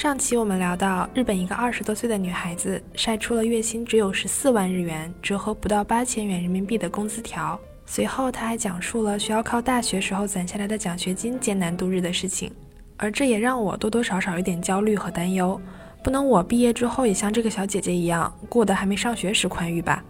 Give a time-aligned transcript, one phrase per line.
[0.00, 7.60] 上期我们聊到，日本一个二十多岁的女孩子晒出了月薪只有十四万日元，折合不到八千元人民币的工资条。
[7.84, 12.50] 随后，她还讲述了需要靠大学时候攒下来的奖学金艰难度日的事情，
[12.96, 15.60] 而这也让我多多少少有点焦虑和担忧。
[16.02, 20.02] 不能我毕业之后也像这个小姐姐一样，过得还没上学时宽裕吧？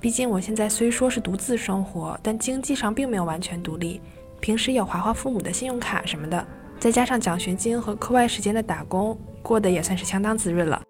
[0.00, 4.00] 毕竟我现在虽说是独自生活，但经济上并没有完全独立，
[4.40, 6.42] 平时有划花父母的信用卡什么的。
[6.86, 10.80] 再加上奖学金和课外时间的打工，过得也算是相当滋润了。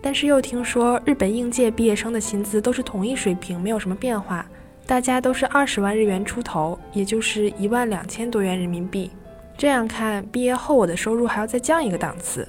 [0.00, 4.46] 但是又听说日本应届毕业生的薪资都是同一水平，没有什么变化，
[4.86, 9.10] 大家都是二十万日元出头，也就是一万两千多元人民币。
[9.58, 12.46] 这样看，毕业后我的收入还要再降一个档次。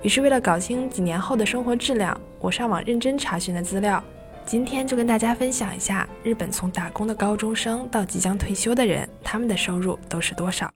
[0.00, 4.02] 于是为了搞清几年后的生活质量，我上网认真查询了资料，
[4.46, 10.70] 今天就跟大家分享一下日本从打工的高中生到即将退休的人，他们的收入都是多少。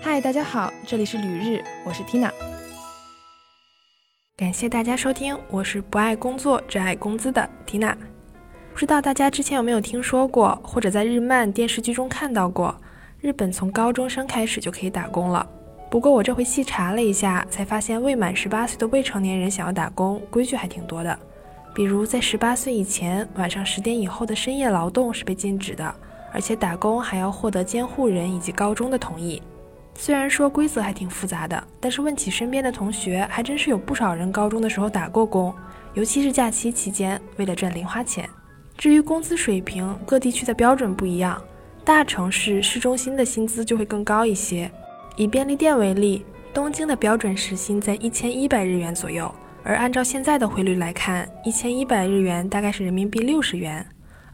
[0.00, 2.30] 嗨，大家好，这里是旅日，我是 Tina。
[4.36, 7.94] 感谢大家收听，我是不爱工作只爱工资的 Tina。
[8.72, 12.74] 不知道大家之前有没有听说过，或者在日漫电视剧中看到过，
[13.20, 15.46] 日本从高中生开始就可以打工了。
[15.90, 21.18] 不过我这回细查了一下，才发现未满十八岁的未成年人想要打工，规矩还挺多的。
[21.74, 25.94] 比如在十八岁以前，晚上十点以后的深夜劳动是被禁止的，
[26.32, 29.42] 而且打工还要获得监护人以及高中的同意。
[29.98, 35.52] 虽然说规则还挺复杂的，但是问起身边的同学，还真是有不少人高中的时候打过工，
[35.94, 38.28] 尤其是假期期间，为了赚零花钱。
[38.76, 41.42] 至于工资水平，各地区的标准不一样，
[41.82, 44.70] 大城市市中心的薪资就会更高一些。
[45.16, 53.84] 以便利店为例，东京的标准时薪在一千一百日元左右，而按照现在的汇率来看，一千一百日元大概是人民币六十元。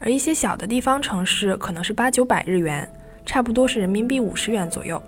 [0.01, 2.87] 而一些小的地方城市可能是八九百日元，
[3.25, 5.01] 差不多是人民币五十元左右。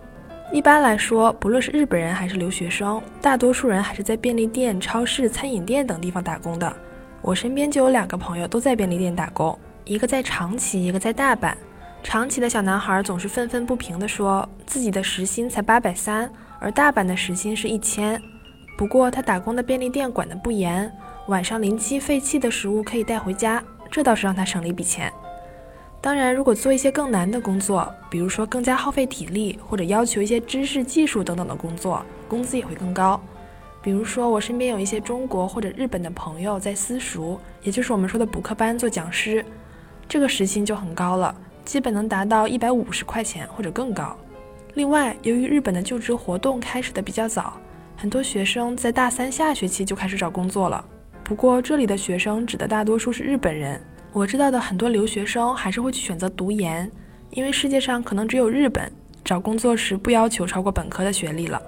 [0.54, 6.76] 一般来说，不论是日本人还是留学生，大多数人还是在便利店、超市、餐饮店等地方打工的。
[7.20, 11.52] 我身边就有两个朋友都在便利店打工，一个在长崎，一个在大阪。
[12.04, 18.22] 长崎的小男孩总是愤愤不平地说，自己的时薪才八百三，而大阪的时薪是一千。
[18.78, 20.88] 不过他打工的便利店管得不严，
[21.26, 23.60] 晚上临期废弃的食物可以带回家，
[23.90, 25.12] 这倒是让他省了一笔钱。
[26.04, 33.18] 当然，如果做一些更难的工作，比如说更加耗费体力，或者要求一些知识、技术等等的工作，工资也会更高。
[33.80, 39.42] 比如说，我身边有一些中国或者日本的朋友在私塾，也就是我们说的补课班做讲师，
[40.06, 41.34] 这个时薪就很高了，
[41.64, 44.14] 基本能达到一百五十块钱或者更高。
[44.74, 47.54] 另外，由于日本的就职活动开始的比较早，
[47.96, 50.84] 很多学生在大三下学期就开始找工作了。
[51.22, 53.80] 不过，这里的学生指的大多数是日本人。
[54.14, 56.88] 我知道的很多留学生还是会去选择读研，
[57.30, 58.88] 因为世界上可能只有日本
[59.24, 61.60] 找工作时不要求超过本科的学历了。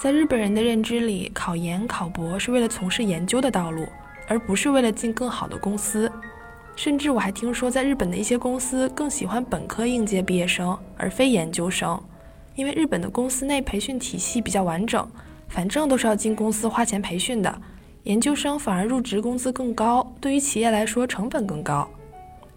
[0.00, 3.86] 在日本人的认知里，考研考博是为了从事研究的道路，
[4.26, 6.10] 而不是为了进更好的公司。
[6.76, 12.02] 甚至我还听说，在日本的一些公司更喜欢本科应届毕业生而非研究生，
[12.54, 15.06] 因为日本的公司内培训体系比较完整，
[15.46, 17.60] 反正都是要进公司花钱培训的。
[18.10, 21.88] 研究生反而入职工资更高，对于企业来说成本更高。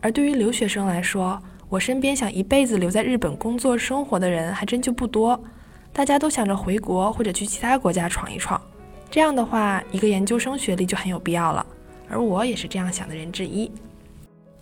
[0.01, 5.39] 而对于留学生来说，我身边想一辈子留在日本工作生活的人还真就不多，
[5.93, 8.59] 大家都想着回国或者去其他国家闯一闯。
[9.11, 11.63] 这样的话，一个研究生学历就很有必要了。
[12.09, 13.71] 而我也是这样想的人之一。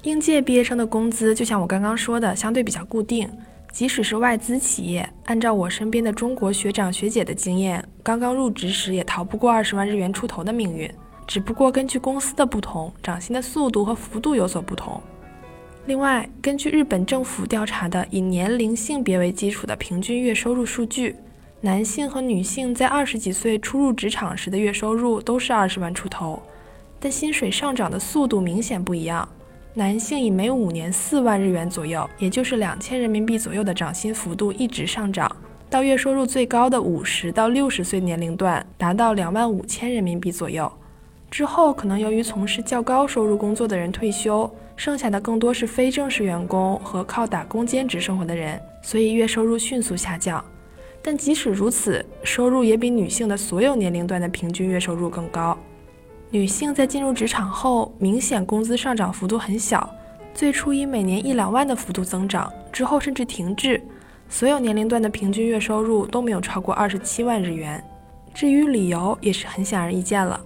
[0.04, 3.32] 应届毕业生的工资，就像我刚刚说的，相对比较固定。
[3.72, 10.90] 即使是外资企业，按照我身边的中国学长学姐的经验，刚刚入职时也逃不过二十万日元出头的命运。
[11.26, 15.02] 只不过根据公司的不同，涨薪的速度和幅度有所不同。
[15.86, 21.16] 另外，根据日本政府调查的以年龄、性别为基础的平均月收入数据，
[21.62, 26.42] 男性和女性在二十几岁初入职场时的月收入都是二十万出头，
[27.00, 29.28] 但薪水上涨的速度明显不一样。
[29.74, 35.34] 男性以每五年四万日元左右，也就是两千人民币左右的涨薪幅度一直上涨，
[35.70, 40.70] 到月收入最高的五十到六十岁年龄段达到两万五千人民币左右。
[41.30, 50.44] 之后可能由于从事较高收入工作的人退休，剩下的更多是非正式员工和靠打工兼职生活的人，所以月收入迅速下降。
[51.02, 55.58] 但即使如此，收入也比女性的所有年龄段的平均月收入更高。
[56.34, 59.94] 女性在进入职场后，明显工资上涨幅度很小，
[60.34, 63.82] 最初以每年一两万的幅度增长，之后甚至停滞。
[64.30, 67.84] 所有年龄段的平均月收入都没有超过二十七万日元。
[68.34, 70.40] 至于理由，也是很显而易见了。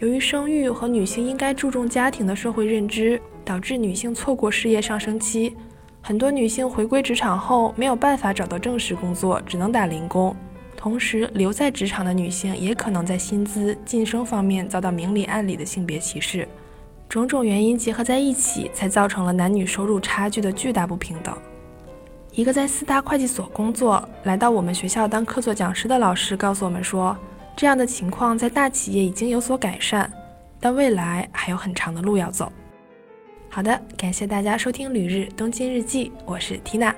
[0.00, 5.56] 由于生育和女性应该注重家庭的社会认知，导致女性错过事业上升期。
[6.02, 10.36] 很多女性回归职场后，没有办法找到正式工作，只能打零工。
[10.80, 16.48] 同时，留在职场的女性也可能在薪资晋升方面遭到明里暗里的性别歧视。
[17.06, 21.36] 种种原因结合在一起，才造成了男女收入差距的巨大不平等。
[22.32, 27.14] 一个在四大会计所工作、来到我们学校当客座讲师的老师告诉我们说，
[27.54, 30.10] 这样的情况在大企业已经有所改善，
[30.58, 32.50] 但未来还有很长的路要走。
[33.50, 36.94] 好的，感谢大家收听《旅日东京日记》，我是缇娜。